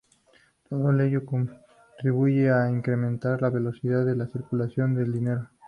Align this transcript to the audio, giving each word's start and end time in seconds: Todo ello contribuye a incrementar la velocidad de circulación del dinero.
Todo 0.67 0.99
ello 0.99 1.23
contribuye 1.23 2.49
a 2.51 2.71
incrementar 2.71 3.39
la 3.43 3.51
velocidad 3.51 4.03
de 4.03 4.25
circulación 4.31 4.95
del 4.95 5.13
dinero. 5.13 5.47